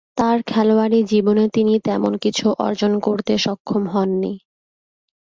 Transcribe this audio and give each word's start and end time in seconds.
তার 0.17 0.37
খেলোয়াড়ী 0.43 0.99
জীবনে 1.03 1.45
তিনি 1.49 1.73
তেমন 1.79 2.13
কিছু 2.17 2.45
অর্জন 2.59 2.91
করতে 2.99 3.33
সমর্থ 3.37 3.69
হননি। 3.93 4.33